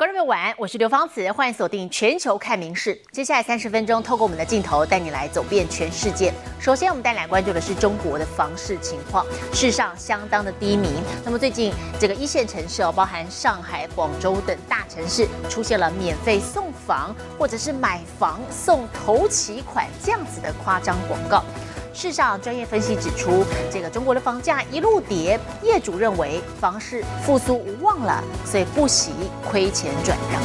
[0.00, 2.98] 观众朋友晚安，我是刘芳慈，欢迎锁定全球看名事。
[3.12, 6.32] 接下来三十分钟，透过我们的镜头带你来走遍全世界。
[6.58, 10.88] 首先，我们带来关注的是中国的房市情况，事实上相当的低迷。
[11.22, 21.44] 那么最近这个一线城市哦，包含上海、广州等大城市，出现了免费送房或者是买房送头期款这样子的夸张广告。
[21.92, 29.12] 市上专业分析指出，这个中国的房价一路跌，业主认为房市复苏无望了，所以不惜
[29.44, 30.40] 亏钱转让。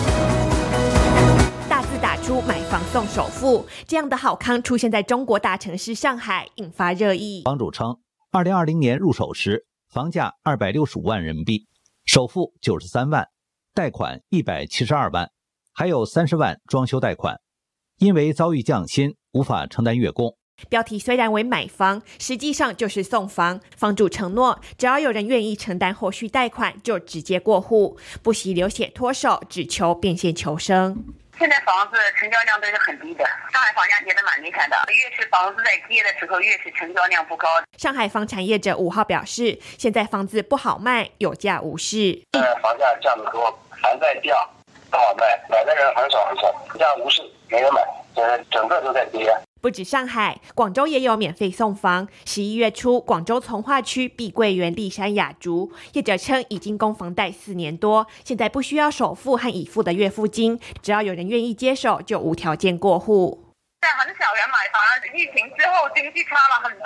[1.69, 7.43] 大字打出“买房送首付”这样的好康出现在中国大城市上海，引发热议。
[7.43, 7.99] 房主称，
[8.31, 11.67] 二零二零年入手时房价二百六十五万人民币，
[12.05, 13.27] 首付九十三万，
[13.73, 15.29] 贷款一百七十二万，
[15.73, 17.39] 还有三十万装修贷款，
[17.99, 20.37] 因为遭遇降薪，无法承担月供。
[20.69, 23.59] 标题虽然为买房，实际上就是送房。
[23.77, 31.03] 房主承诺，只要有人愿意承担后续贷款，就直接过户，不惜流血脱手，只求变现求生。
[31.37, 34.77] 现在房子成交量都是很低的，上海房价跌得蛮厉害的。
[34.87, 37.47] 越是房子在跌的时候，越是成交量不高。
[37.77, 42.21] 上海房产业者五号表示，现在房子不好卖，有价无市。
[42.31, 44.35] 呃，房价降得多，还在掉，
[44.89, 47.81] 不好卖，买的人很少很少，有价无市，没人买，
[48.15, 49.29] 呃，整个都在跌。
[49.65, 52.07] 不止上海，广州也有免费送房。
[52.23, 63.43] 十一月初，广州从化区碧桂园丽山雅竹业者称，已经供房贷四年多，现在不需要首付和已付的月付金，只要有人愿意接手，就无条件过户。
[63.81, 66.85] 现在很少人买房，疫情之后经济差了很多，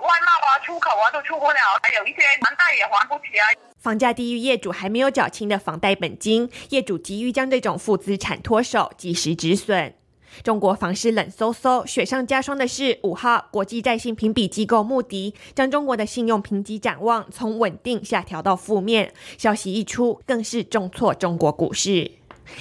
[0.00, 3.46] 外贸啊、出口啊都出不了，还有一些房贷也还不起啊。
[3.78, 9.94] 房价低于业主还没有缴清的房贷本金，业主急于将这种负资产脱手，及时止损。
[10.42, 19.12] 中国房市冷飕飕，雪上加霜的是，五号国际债信评比机构穆迪将中国的信用评级展望从稳定下调到负面。
[19.36, 22.10] 消息一出，更是重挫中国股市。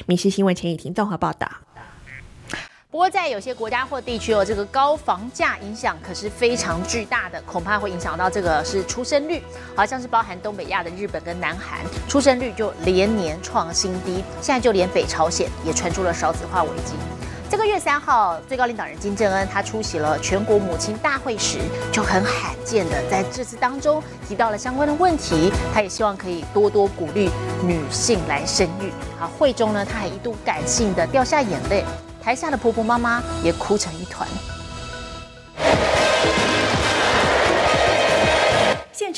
[0.06, 1.50] 民事新闻陈以婷综合报道。
[2.92, 9.44] 不过，在有些国家或地区哦，这个高房价影响可是非常巨大的，恐怕会影响到这个是出生率，
[9.76, 14.24] 好像是包含东北亚的日本跟南韩，出生率就连年创新低。
[14.42, 16.96] 现在就连北朝鲜也传出了少子化危机。
[17.50, 21.58] 这个月三号，最高领导人金正恩他出席了全国母亲大会时，
[21.92, 25.52] 就很罕见的在这次当中提到了相关的问题。
[25.74, 27.32] 他也希望可以多多鼓励
[27.64, 28.92] 女性来生育。
[29.20, 31.84] 啊，会中呢，他还一度感性的掉下眼泪，
[32.22, 34.28] 台下的婆婆妈妈也哭成一团。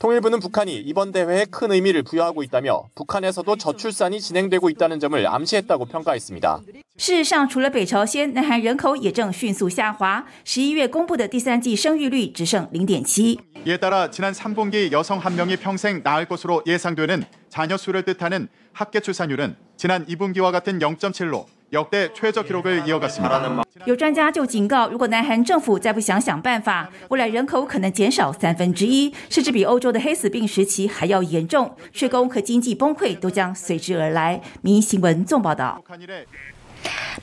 [0.01, 6.61] 통일부는 북한이 이번 대회에 큰 의미를 부여하고 있다며 북한에서도 저출산이 진행되고 있다는 점을 암시했다고 평가했습니다.
[6.97, 10.25] 事实上，除了北朝鲜，南韩人口也正迅速下滑。
[10.43, 13.39] 十一月公布的第三季生育率只剩零点七。
[13.65, 18.99] 이에 따라 지난 3분기 여성 한 명이 평생 낳을 것으로 예상되는 자녀 수를 뜻하는 합계
[18.99, 23.63] 출산율은 지난 2분기와 같은 0.7로 역대 최저 기록을 이어갔습니다.
[23.85, 34.41] 有专家就警告，如果南韩政府再不想想办法，未来人口可能减少三分之一，甚至比欧洲的黑死病时期还要严重，缺工和经济崩溃都将随之而来。
[34.61, 35.83] 民营新闻纵报道。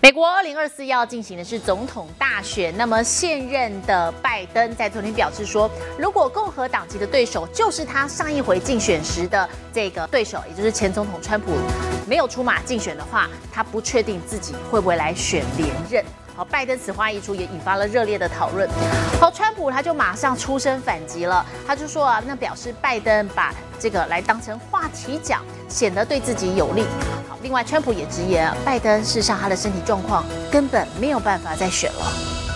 [0.01, 11.57] 美国二零二四要进行的是总统大选，那么现任的拜登在昨天表示说，如果共和党籍的对手就是他上一回竞选时的这个对手，也就是前总统川普
[12.07, 16.05] 没有出马竞选的话，他不确定自己会不会来选连任。
[16.39, 18.65] 好，拜登此话一出，也引发了热烈的讨论。
[19.19, 26.85] 好，川普他就马上出声反击了，他就说啊，那表示拜登把这个来当成话题讲，显得对自己有利。
[27.27, 27.37] 好。
[27.41, 32.48] 另外，川普也直言，拜登事实上他的身体状况根本没有办法再选了。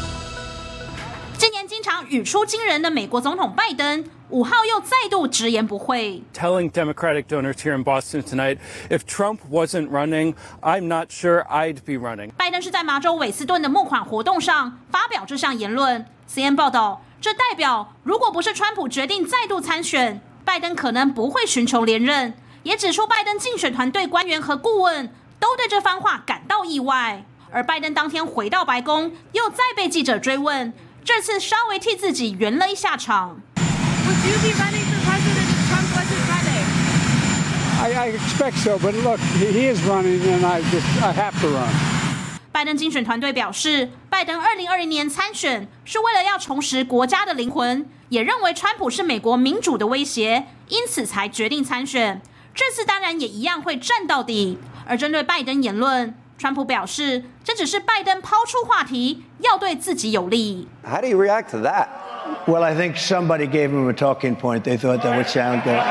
[2.13, 6.21] 语出惊人的美国总统拜登，五号又再度直言不讳。
[6.33, 11.93] Telling Democratic donors here in Boston tonight, if Trump wasn't running, I'm not sure I'd be
[11.93, 12.31] running.
[12.37, 16.05] 拜登是在麻州韦斯顿的募款活动上发表这项言论。
[16.29, 22.33] CNN 报道，这代表如果不是川普决定再度参选，拜登可能不会寻求连任。
[22.61, 27.25] 也指出，拜登竞选团队官员和顾问都对这番话感到意外。
[27.51, 30.73] 而拜登当天回到白宫，又再被记者追问，
[31.05, 33.41] 这次稍微替自己圆了一下场。
[37.85, 41.69] I expect so, but look, he is running, and I just I have to run.
[42.53, 52.21] 拜登竞选团队表示，拜登二零二零年参选是为了要重拾国家的灵魂，也认为川普是美国民主的威胁，因此才决定参选。
[52.55, 54.57] 这次当然也一样会战到底。
[54.85, 56.15] 而针对拜登言论。
[56.37, 60.67] 川普表示，这只是拜登抛出话题，要对自己有利。
[60.83, 61.87] How do you react to that?
[62.45, 64.63] Well, I think somebody gave him a talking point.
[64.63, 65.81] They thought that would sound good.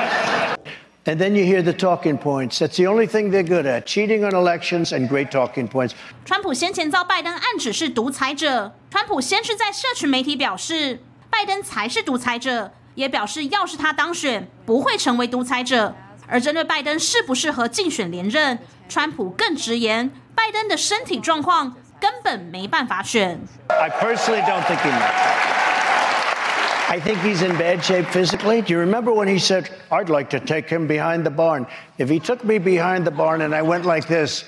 [1.04, 2.58] And then you hear the talking points.
[2.58, 5.92] That's the only thing they're good at cheating on elections and great talking points.
[6.24, 11.00] 川普先前遭拜登暗指是独裁者，川普先是在社群媒体表示，
[11.30, 15.94] 拜登才是独裁者，也表示要是他当选，不会成为独裁者。
[16.28, 23.40] 而针对拜登适不适合竞选连任，川普更直言，拜登的身体状况根本没办法选。
[23.68, 25.12] I personally don't think he might.
[26.88, 28.60] I think he's in bad shape physically.
[28.60, 31.66] Do you remember when he said, I'd like to take him behind the barn?
[31.96, 34.44] If he took me behind the barn and I went like this.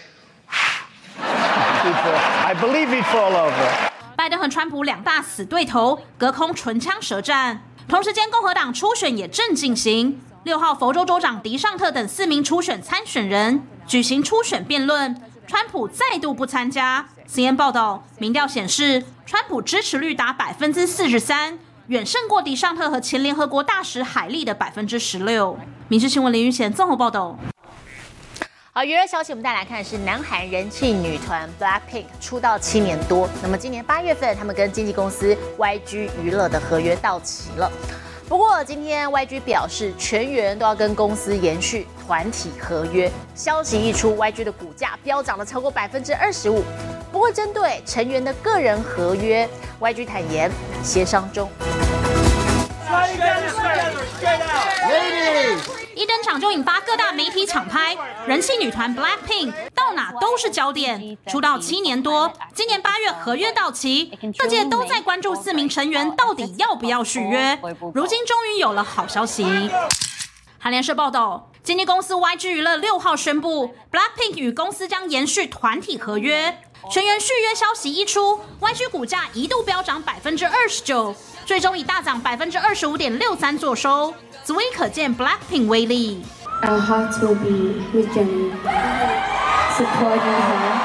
[1.16, 3.90] I believe he'd fall over.
[4.16, 10.20] 拜登和川普两大死对头隔空唇枪舌战，同时间共和党初选也正进行。
[10.44, 15.14] 六号，佛州州长迪尚特等四名初选参选人举行初选辩论，
[15.46, 17.06] 川普再度不参加。
[17.28, 21.58] CNN 报道，民调显示川普支持率达百分之四十三，
[21.88, 25.58] 远胜过迪尚特和前联合国大使海利的百分之十六。
[25.88, 27.38] 民事新闻林玉贤综合报道。
[28.72, 37.70] 好，娱乐消息，我们再来看的是南韩人气女团 BLACKPINK 出道七年多，那么今年八月份，他们跟经纪公司 YG 娱乐的合约到期了。
[38.28, 43.10] 不过今天 YG 表示，全员都要跟公司延续团体合约。
[43.34, 46.62] 消息一出，YG 的股价飙涨了超过百分之二十五。
[47.10, 49.48] 不过针对成员的个人合约
[49.80, 50.50] ，YG 坦言
[50.82, 51.50] 协商中。
[55.94, 57.96] 一登场就引发各大媒体抢拍，
[58.26, 61.16] 人气女团 BLACKPINK 到哪都是焦点。
[61.28, 67.58] 出道七年多，今年八月合约到期，各界都在关注四名成员到底要不要续约。
[67.94, 69.70] 如今终于有了好消息。
[70.58, 76.54] 韩联社报道，经纪公司 YG 娱乐六号宣布，BLACKPINK 与公司将延续团体合约。
[76.92, 81.16] 全员续约消息一出，YG 股价一度飙涨百分之二十九，
[81.46, 84.12] 最终以大涨百分之二十五点六三作收。
[84.44, 86.22] 足以可见 BLACKPINK 威力。
[86.60, 88.52] Our hearts will be with Jennie,
[89.74, 90.80] supporting her.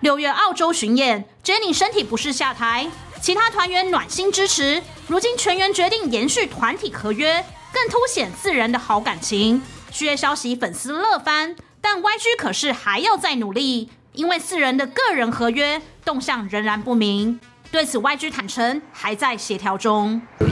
[0.00, 2.90] 六月澳洲巡演，Jennie 身体不适下台，
[3.22, 4.82] 其他团员暖心支持。
[5.06, 9.62] 如今全员决定延续团体合约，更凸显四人的好感情。
[9.90, 17.40] 续约消息粉丝乐翻，但 YG 可是还要再努力，因为四人的个人合约动向仍然不明。
[17.70, 20.22] 对此，YG 坦诚还在协调中。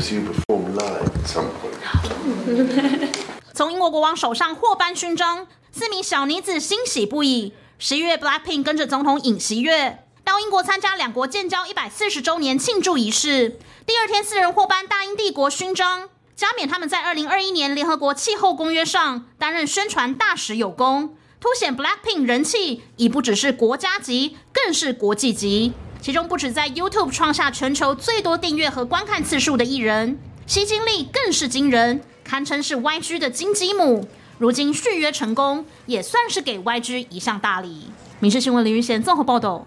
[3.55, 7.55] 从英国国王手上获颁勋章，四名小女子欣喜不已。
[7.79, 13.59] 十一月，BLACKPINK 跟着总统尹锡悦到英国参加两国建交一百四十周年庆祝仪式。
[13.87, 25.73] 第二天，四人获颁大英帝国勋章，加冕他们在二零二一年联合国气候公约上担任宣传大使有功，凸显 BLACKPINK 人气已不只是国家级，更是国际级。
[25.99, 34.07] 其中不止在 YouTube 创下全球最多订阅和观看次数的艺人，吸金力更是惊人，堪称是 YG 的金鸡母。
[34.37, 37.87] 如今续约成功，也算是给 YG 一项大礼。
[38.21, 39.67] 民事新闻林玉贤综合报道。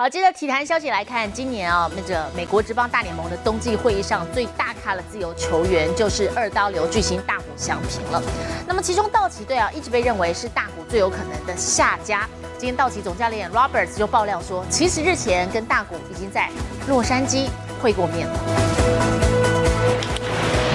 [0.00, 8.22] 好，接着体坛消息来看，今年啊，那个美国职棒大联盟的冬季会议上最大咖的自由球员就是二刀流巨星大谷翔平了。
[8.64, 12.28] 那么其中道奇队啊，一直被认为是大谷最有可能的下家。
[12.56, 16.48] 今天道奇总教练 Roberts 就爆料说，其实日前跟大谷已经在
[16.86, 17.48] 洛杉矶
[17.82, 19.27] 会过面了。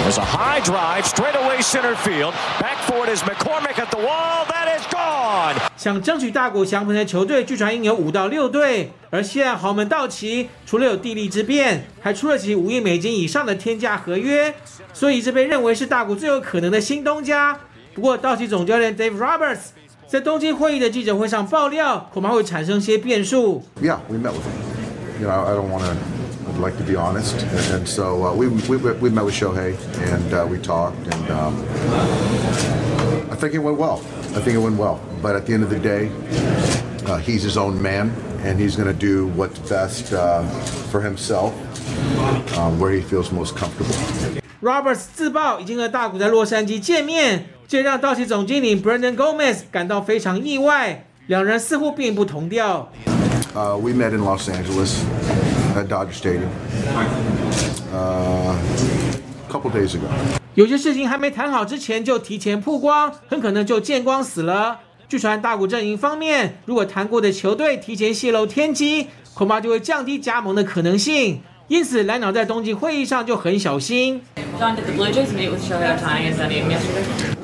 [0.03, 2.33] There's a high drive, straight away center field.
[2.59, 4.45] Back for it is McCormick at the wall.
[4.49, 5.55] That is gone.
[5.77, 8.91] 想争取大谷翔平的球队，据传应有五到六队。
[9.11, 14.53] 而现在豪门道奇除了有地利之便，还出了其五亿美金以上的天价合约，
[14.91, 17.57] 所以这被认为是大谷最有可能的新东家。
[17.93, 19.69] 不过道奇总教练 Dave Roberts
[20.05, 23.63] 在东京会议的记者会上爆料，恐怕会产生些变数。
[23.81, 25.21] Yeah, we met with him.
[25.21, 25.95] You know, I don't want to.
[26.52, 29.76] I'd like to be honest, and, and so uh, we, we we met with Shohei
[30.12, 31.54] and uh, we talked, and um,
[33.30, 34.00] I think it went well.
[34.34, 34.98] I think it went well.
[35.22, 36.10] But at the end of the day,
[37.06, 38.10] uh, he's his own man,
[38.44, 40.42] and he's going to do what's best uh,
[40.90, 41.52] for himself,
[42.56, 43.94] um, where he feels most comfortable.
[44.60, 52.90] Roberts 自曝已经和大谷在洛杉矶见面，这让道奇总经理 Brandon Gomez 感到非常意外，两人似乎并不同调。
[53.54, 54.96] Uh, we met in Los Angeles
[60.55, 64.79] 有些事情还没谈好之前就提前曝光，很可能就见光死了。
[65.09, 71.41] 据传大谷阵营方面，如果谈过的球队提前泄露天机，恐怕就会降低加盟的可能性。
[71.67, 74.21] 因此，蓝鸟在冬季会议上就很小心。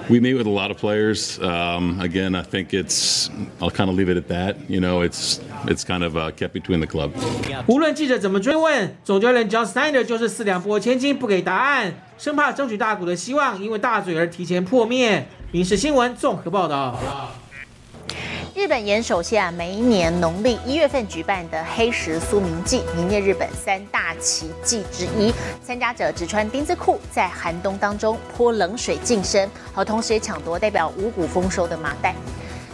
[0.10, 1.40] We meet with a lot of players.
[1.40, 3.30] Um, again, I think it's.
[3.62, 4.56] I'll kind of leave it at that.
[4.68, 7.12] You know, it's it's kind of uh, kept between the club.
[7.68, 15.28] 无论记者怎么追问，总教练 John Snyder 就是四两拨千斤，不给答案，生怕争取大股的希望因为大嘴而提前破灭。
[15.52, 17.00] 民事新闻综合报道。
[18.60, 25.34] 日本岩手县每一年农历一月份举办的黑石苏明祭，名列日本三大奇迹之一。
[25.66, 32.14] 参加者只穿丁字裤，在寒冬当中泼冷水净身，和同时也抢夺代表五谷丰收的麻袋。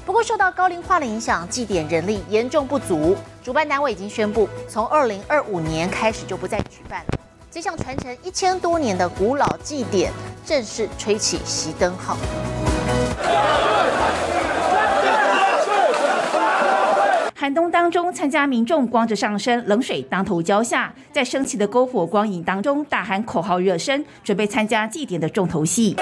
[0.07, 3.15] 不过，受到高龄化的影响，祭典人力严重不足。
[3.43, 7.19] 主办单位已经宣布，从二零二五年开始就不再举办了。
[7.51, 10.11] 这项传承一千多年的古老祭典
[10.43, 12.17] 正式吹起熄灯号。
[17.45, 25.95] 寒冬当中，参加民众光着上身，冷水当头浇下，在升起的篝火光影当中大喊口号热身，准备参加祭典的重头戏。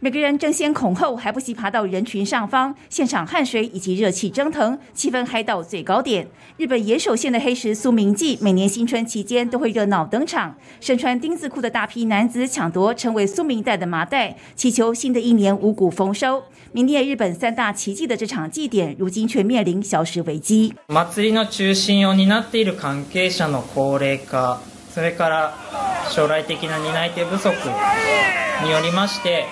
[0.00, 6.26] 每个人争先恐后，还不惜爬到人群上方，现场汗水以及热气蒸腾，气氛嗨到最高点。
[6.56, 16.42] 日本岩手县的黑石苏明祭，每年新春期间都会热闹登场，身穿丁字裤的大批男子抢夺称为苏明袋的麻袋，祈求新的一年五谷丰收。
[16.72, 20.74] 名列日本三大奇迹的这场祭典，如今却面临消失危機。
[20.88, 24.58] 祭りの中心を担っている関係者の高齢化、
[24.92, 25.54] それから
[26.10, 27.54] 将来的な担い手不足
[28.64, 29.44] によりまして、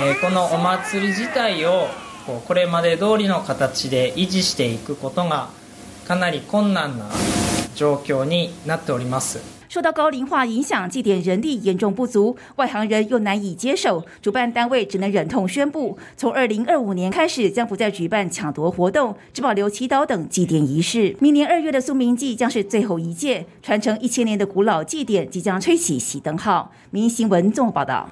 [0.00, 1.88] えーこのお祭り自体を
[2.26, 5.48] こうこれまで通りの形で維持していくことが
[6.06, 7.06] かなり困難な
[7.74, 9.40] 状況になっております。
[9.70, 21.14] 受到高龄化影响，祭典人力严重不足，外行人又难以接手，主办单位只能忍痛宣布，从二零二五年开始将不再举办抢夺活动，只保留祈祷等祭典仪式。
[21.20, 26.72] 明年二月的苏明祭将是最后一届，传承一千年的古老祭典即将吹起熄灯号。
[26.90, 28.08] 民新闻综合报道。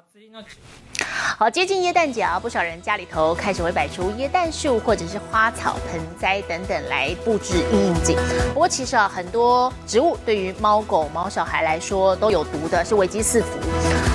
[1.37, 8.17] 好，接近耶诞节啊，不少人家里头开始会摆出耶诞树或者是花草盆栽等等来布置应应景。
[8.53, 13.47] 不过其实啊，很多植物对于猫狗、猫小孩来说都有毒的，是危机四伏。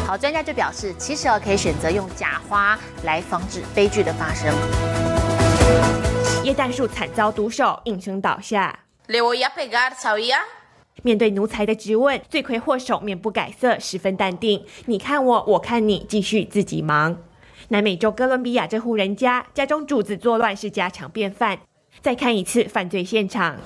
[0.07, 4.55] 好，专家就表示，其实啊可以选择用假花来防止悲剧的发生。
[6.45, 8.79] 耶诞树惨遭毒手，应声倒下。
[9.09, 10.39] Le voy a pegar, ¿sabía?
[11.03, 14.65] 面对奴才的质问，罪魁祸首面不改色，十分淡定。
[14.87, 17.17] 你看我，我看你，继续自己忙。
[17.69, 21.59] 南美洲哥伦比亚这户人家，家中主子作乱是家常便饭。
[22.01, 23.57] 再看一次犯罪现场。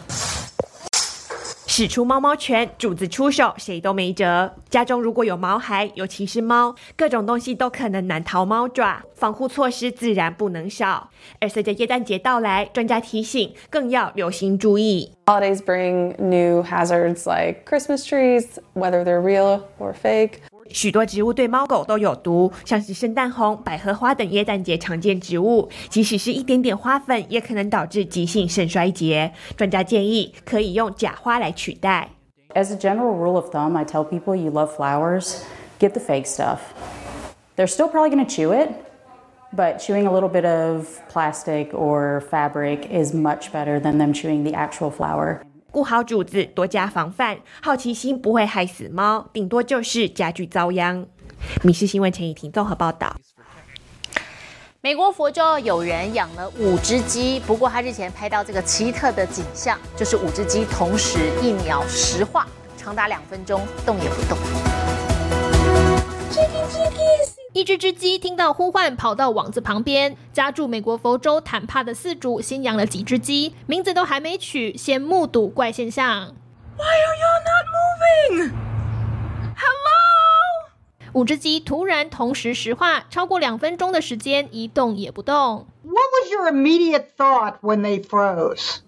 [1.73, 4.53] 使出猫猫拳，主子出手，谁都没辙。
[4.69, 11.11] 家中如果有毛孩，尤其是猫，各种东西都可能难逃猫爪，防护措施自然不能少。
[11.39, 15.13] 而随着耶诞节到来，专家提醒，更要留心注意。
[15.27, 20.41] Holidays bring new hazards like Christmas trees, whether they're real or fake.
[20.73, 29.33] 许多植物对猫狗都有毒，像是圣诞红、百合花等耶诞节常见植物，即使是一点点花粉，也可能导致急性肾衰竭。
[29.57, 32.11] 专家建议可以用假花来取代。
[32.55, 35.43] As a general rule of thumb, I tell people you love flowers,
[35.79, 36.59] get the fake stuff.
[37.57, 38.71] They're still probably going to chew it,
[39.55, 44.45] but chewing a little bit of plastic or fabric is much better than them chewing
[44.45, 45.43] the actual flower.
[45.71, 51.07] 顾好主子，多加防范，好奇心不会害死猫，顶多就是家具遭殃。
[51.63, 53.17] 米氏新闻陈以婷综合报道。
[54.83, 62.47] 美国佛州有人养了五只鸡，不过他日前拍到这个奇特的景象，就是五只鸡同时一秒石化，
[62.77, 64.37] 长达两分钟，动也不动。
[67.54, 70.18] 一只只鸡听到呼唤，跑到网子旁边。
[70.34, 76.36] 家住美国佛州坦帕的饲主先养了几只鸡，名字都还没取，先目睹怪现象。
[76.78, 78.52] Why are you not moving?
[79.56, 80.72] Hello?
[81.14, 85.68] 五只鸡突然同时石化，超过两分钟的时间一动也不动。
[85.84, 88.80] What was your immediate thought when they froze?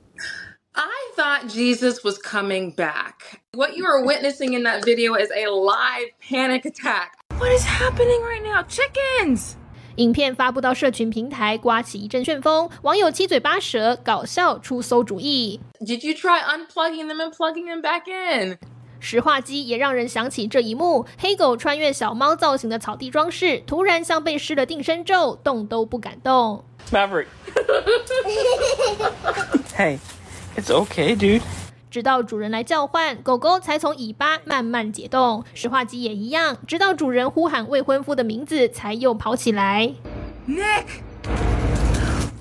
[0.74, 3.40] I thought Jesus was coming back.
[3.54, 7.14] What you are witnessing in that video is a live panic attack.
[7.42, 8.64] What is happening right now?
[8.64, 9.54] Chickens!
[9.98, 15.60] 影片发布到社群平台，刮起一阵旋风，网友七嘴八舌，搞笑出馊主意。
[15.80, 18.58] Did you try unplugging them and plugging them back in?
[19.00, 26.64] 石化机也让人想起这一幕：黑狗穿越小猫造型的草地装饰，突然像被施了定身咒，动都不敢动。
[26.92, 27.28] Maverick.
[29.76, 30.00] hey,
[30.56, 31.42] it's okay, dude.
[31.93, 35.45] 直到主人来叫唤，狗狗才从尾巴慢慢解冻。
[35.53, 39.93] 石化鸡也一样，直到主人呼喊未婚夫的名字，才又跑起来。
[40.49, 40.87] Nick!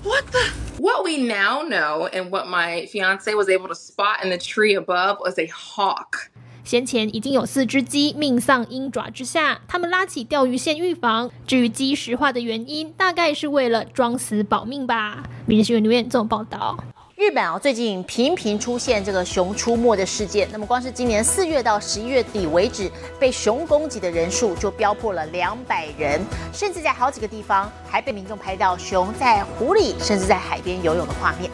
[0.02, 0.40] What the?
[0.78, 4.74] What we now know and what my fiance was able to spot in the tree
[4.74, 6.30] above was a hawk.
[6.64, 11.30] 先前已经有四只鸡命丧鹰爪之下，他们拉起钓鱼线预防。
[11.46, 15.24] 至于鸡石化的原因，大概是为了装死保命吧。
[15.44, 16.82] 明日新闻留言这种报道。
[17.22, 20.48] 日本啊，最近频频出现这个熊出没的事件。
[20.50, 26.20] 那么，光是今年四月到十一月底为止，被熊攻击的人数就飙破了两百人，
[26.52, 31.48] 甚至在好几个地方还被民众拍到熊在湖里，甚至在海边游泳的画面。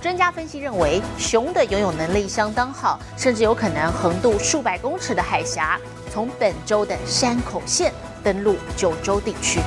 [0.00, 5.80] 专家分析认为，熊的游泳能力相当好，甚至有可能横渡数百公尺的海峡，
[6.12, 9.58] 从本州的山口县登陆九州地区。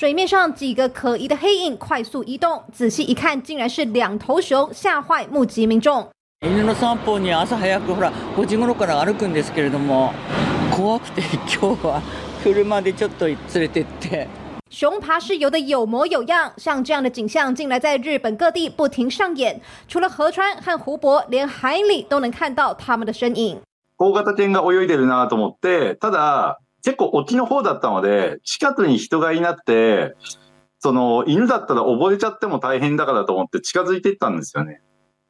[0.00, 6.08] 水面上几个可疑的黑影快速移动，仔细一看，竟然是两头熊，吓坏目击民众。
[6.42, 10.12] 犬の散歩に朝早くほら5時頃から歩くんですけれども
[10.70, 12.02] 怖くて今日は
[12.44, 14.28] 車でちょっと連れてって。
[14.68, 19.60] 熊爬是游的有模有样，像这样的景象，近来在日本各地不停上演。
[19.88, 23.58] 除了河川和湖泊，连海里都能看到它们的身影。
[23.96, 30.15] 大型犬が泳いでるなと思って、ただ、 結構沖の方だったので、近くに人がいなくて、
[30.79, 34.81] その犬だったら溺れちゃっても大変だからと思って近づいていったんですよね。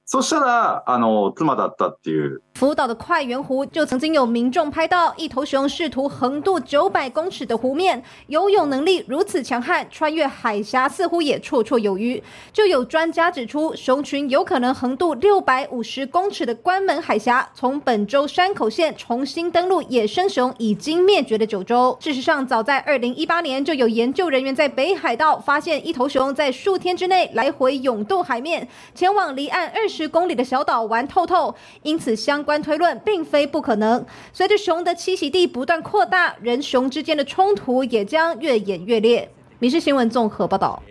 [0.09, 2.40] そしたら、あの、妻だったっていう。
[2.55, 12.22] 福岛的快圆湖就曾经有民众拍到一头熊试图横渡九百公尺的湖面，游泳能力如此强悍，穿越海峡似乎也绰绰有余。
[12.55, 21.94] 就有专家指出，熊群有可能横渡六百五十公尺的关门海峡，从本州山口县重新登陆野生熊已经灭绝的九州。
[22.00, 34.04] 事实上，早在二零一八年就有研究人员在北海道发现一头熊在数天之内来回涌渡海面，前往离岸二 十公里的小岛玩透透，因此相关推论并非不可能。
[34.32, 39.30] 随着熊的栖息地不断扩大，人熊之间的冲突也将越演越烈。
[39.60, 40.82] 民事新闻综合报道。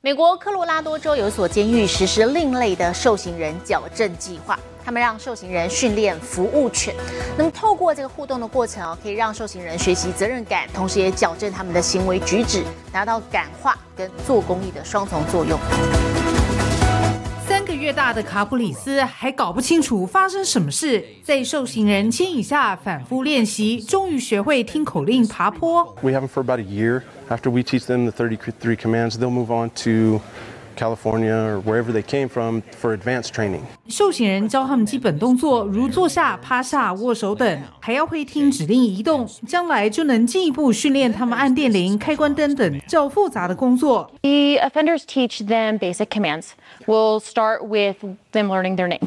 [0.00, 6.94] 美国科罗拉多州有所监狱实施另类的受刑人矫正计划，他们让受刑人训练服务犬。
[7.38, 15.58] 那么透过这个互动的过程哦，可以让受刑人学习责任感，同时也矫正他们的行为举止，达到感化跟做公益的双重作用。
[17.74, 25.82] 三个月大的卡普里斯还搞不清楚发生什么事，在受刑人牵引下反复练习，终于学会听口令爬坡。
[26.00, 27.02] We have them for about a year.
[27.28, 30.20] After we teach them the 33 commands, they'll move on to
[30.75, 33.59] California or wherever they came from for advanced training.
[33.89, 44.09] 受刑人教他们基本动作，如坐下、趴下、握手等，还要会听指令移动，将来就能进一步训练他们按电铃、开关灯等较复杂的工作。
[44.21, 46.51] The offenders teach them basic commands.
[46.85, 47.97] We'll start with
[48.31, 49.01] them learning their name.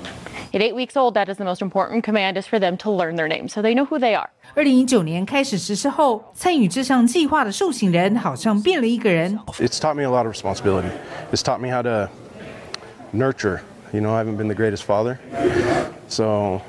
[0.57, 3.17] At eight weeks old, that is the most important command is for them to learn
[3.17, 4.29] their name, so they know who they are.
[4.55, 9.39] 二零一九年开始实施后，参与这项计划的受刑人好像变了一个人。
[9.59, 10.91] It's taught me a lot of responsibility.
[11.33, 12.11] It's taught me how to
[13.13, 13.61] nurture.
[13.93, 15.19] You know, I haven't been the greatest father.
[16.09, 16.61] So,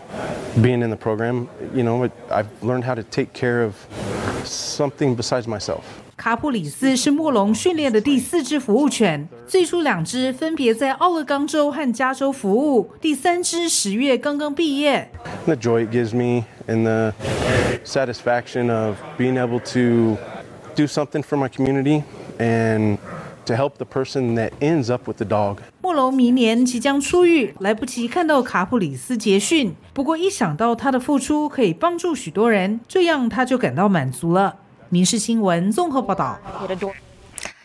[0.61, 3.75] being in the program, you know, it, I've learned how to take care of
[4.45, 5.83] something besides myself.
[6.18, 15.08] 卡普里斯是莫龙训练的第四只服务犬，最初两只分别在奥勒冈州和加州服务，第三只十月刚刚毕业。
[15.46, 17.14] The joy it gives me and the
[17.84, 20.18] satisfaction of being able to
[20.74, 22.02] do something for my community
[22.40, 22.98] and
[23.46, 25.58] to help the person that ends up with the dog.
[25.80, 29.72] 莫龙明年即将出狱，来不及看到卡普里斯结训。
[29.94, 34.56] 不过一想到他的付出可以帮助许多人，这样他就感到满足了。
[34.90, 36.38] 民事新闻综合报道。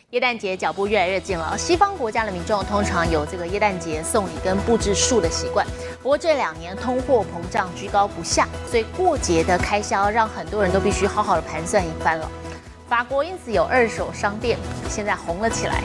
[0.10, 5.66] 耶诞节脚步越来越近了，西方国家的民众通常有这个耶诞节送礼跟布置树的习惯。
[6.02, 12.30] 不过这两年通货膨胀居高不下，所以过节的开销让很多人都必须好好的盘算一番了。
[12.88, 14.60] 法国因此有二手商店
[14.90, 15.82] 现在红了起来。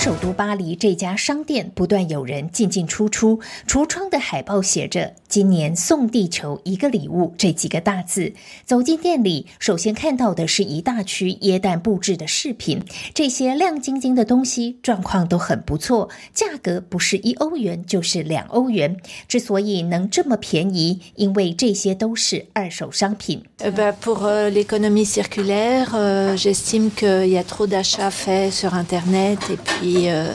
[0.00, 8.32] 首都巴黎这家商店不断有人进进出出，橱窗的海报写着“今年送地球一个礼物这几个大字。
[8.64, 12.82] 走进店里，首先看到的是一大区椰蛋布置的饰品，
[13.12, 18.96] 这些亮晶晶的东西状况都很不错，价格不是一欧元就是两欧元。
[19.28, 23.42] 之所以能这么便宜，因为这些都是二手商品。
[23.62, 25.90] Eh bah, Pour l'économie circulaire,
[26.38, 30.32] j'estime qu'il y a trop d'achats faits sur Internet et puis euh,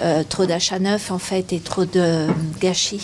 [0.00, 2.28] euh, trop d'achats neufs en fait et trop de euh,
[2.60, 3.00] gâchis.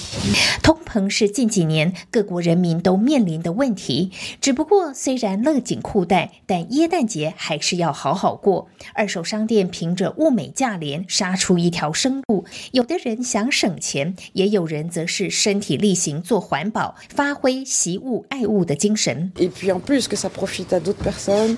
[0.63, 4.11] 通膨是近几年各国人民都面临的问题。
[4.41, 8.69] 只不过，虽然勒紧裤带，但耶诞节还是要好好过。
[8.95, 12.45] 二手商店凭着物美价廉杀出一条生路。
[12.73, 19.33] 有的人想省钱，也有人则是身体力行做环保，发挥惜物爱物的精神。
[19.37, 21.57] Et puis en plus que ça profite à d'autres personnes.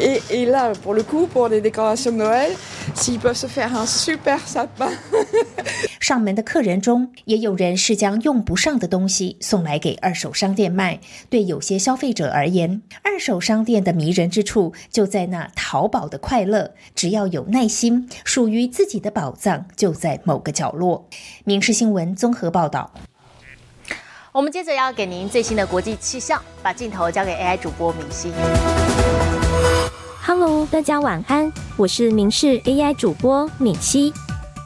[0.00, 2.50] Et, et là, pour le coup, pour les décorations de Noël,
[2.94, 4.90] s'ils peuvent se faire un super sapin.
[6.00, 10.98] 上门的客人中，也有人是将用不上的东西送来给二手商店卖。
[11.30, 16.72] 对有些消费者而言，二手商店的迷人之处就在那淘宝的快乐。
[16.96, 21.08] 只要有耐心，属于自己的宝藏就在某个角落。
[21.44, 22.90] 民事新闻综合报道。
[24.32, 28.32] 我们接着要给您最新的国际气象，把镜头交给 AI 主播明星。
[30.20, 34.12] Hello，大家晚安，我是明视 AI 主播敏熙。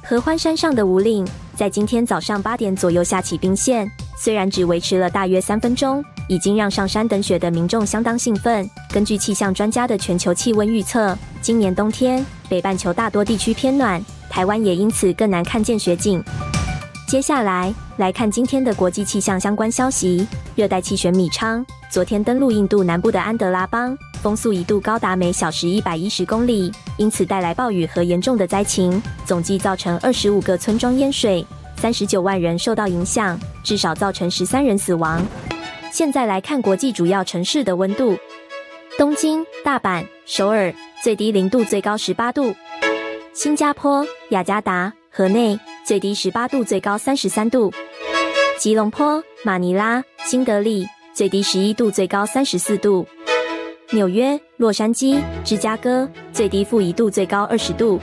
[0.05, 8.69] 合欢山上的五岭在今天早上八点左右下起冰线，虽然只维持了大约三分钟，已经让上山等雪的民众相当兴奋。
[8.93, 16.23] 根据气象专家的全球气温预测，今年冬天北半球大多地区偏暖，台湾也因此更难看见雪景。
[17.07, 20.29] 接下来来看今天的国际气象相关消息。
[20.55, 35.25] 热带气旋米昌昨天登陆印度南部的安德拉邦，风速一度高达每小时一百一十公里，因此带来暴雨和严重的灾情，总计造成二十五个村庄淹水，三十九万人受到影响，至少造成十三人死亡。
[35.91, 38.19] 现在来看国际主要城市的温度：
[38.99, 42.53] 东京、大阪、首尔最低零度，最高十八度；
[43.33, 47.71] 新加坡、雅加达、河内最低十八度，最高三十三度；
[48.59, 53.07] 吉隆坡、马尼拉、新德里最低十一度，最高三十四度；
[53.91, 57.99] 纽约、洛杉矶、芝加哥最低负一度，最高二十度；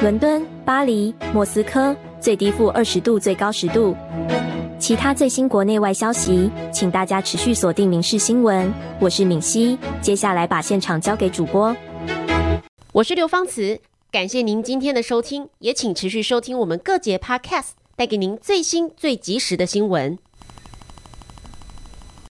[0.00, 3.94] 伦敦、巴黎、莫斯科最低负二十度，最高十度。
[4.78, 8.66] 其他最新国内外消息，请大家持续锁定《民事新闻》。
[8.98, 11.76] 我是敏熙，接下来把现场交给主播。
[12.92, 13.78] 我是刘芳慈，
[14.10, 20.18] 感谢您今天的收听，也请持续收听我们各节 Podcast，带给您最新最及时的新闻。